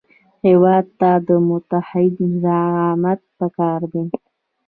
هېواد 0.45 0.85
ته 0.99 1.11
متعهد 1.49 2.15
زعامت 2.43 3.21
پکار 3.37 3.81
دی 3.91 4.03